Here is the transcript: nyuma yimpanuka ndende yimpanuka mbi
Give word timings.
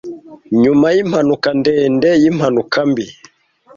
nyuma 0.61 0.87
yimpanuka 0.95 1.49
ndende 1.59 2.09
yimpanuka 2.21 2.79
mbi 2.89 3.05